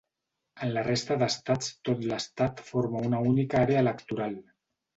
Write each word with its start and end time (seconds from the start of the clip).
En 0.67 0.71
la 0.77 0.83
resta 0.87 1.17
d'estats 1.23 1.69
tot 1.91 2.03
l'estat 2.13 2.65
forma 2.73 3.05
una 3.11 3.23
única 3.35 3.65
àrea 3.69 3.87
electoral. 3.87 4.39